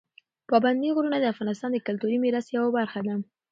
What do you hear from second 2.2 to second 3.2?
میراث یوه برخه ده.